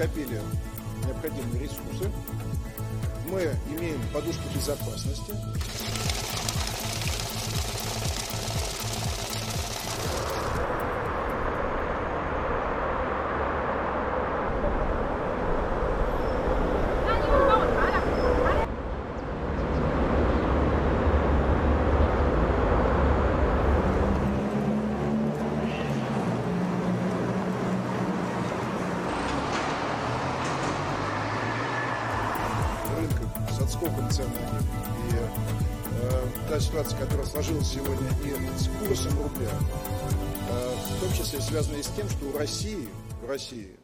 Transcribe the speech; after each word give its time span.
накопили 0.00 0.40
необходимые 1.06 1.64
ресурсы, 1.64 2.10
мы 3.30 3.54
имеем 3.68 4.00
подушку 4.14 4.42
безопасности. 4.54 5.34
рынка 33.00 33.24
с 33.48 33.58
отскоком 33.70 34.10
цен 34.10 34.26
на 34.26 34.40
нефть. 34.52 34.66
И 35.10 35.16
э, 36.02 36.26
та 36.48 36.60
ситуация, 36.60 36.98
которая 36.98 37.26
сложилась 37.26 37.68
сегодня 37.68 38.08
и 38.24 38.58
с 38.58 38.68
курсом 38.86 39.12
рубля, 39.22 39.50
э, 40.50 40.74
в 40.96 41.00
том 41.00 41.12
числе 41.12 41.40
связана 41.40 41.76
и 41.76 41.82
с 41.82 41.88
тем, 41.88 42.08
что 42.08 42.26
у 42.26 42.36
России, 42.36 42.88
у 43.22 43.28
России 43.28 43.79